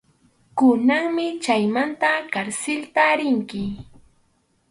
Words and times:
Kunanmi 0.59 1.25
chaymanta 1.47 2.09
karsilta 2.35 3.03
rinki. 3.19 3.63